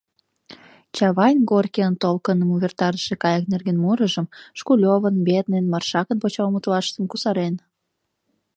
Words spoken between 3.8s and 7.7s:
мурыжым», Шкулевын, Бедныйын, Маршакын почеламутлаштым кусарен.